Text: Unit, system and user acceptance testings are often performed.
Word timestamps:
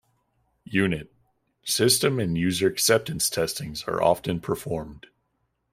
Unit, 0.65 1.13
system 1.63 2.19
and 2.19 2.35
user 2.35 2.65
acceptance 2.65 3.29
testings 3.29 3.83
are 3.83 4.01
often 4.01 4.39
performed. 4.39 5.05